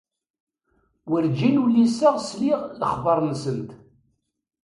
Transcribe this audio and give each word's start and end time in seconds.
Werǧin 1.09 1.55
uliseɣ 1.63 2.15
sliɣ 2.29 2.59
lexbar-nsent. 2.79 3.69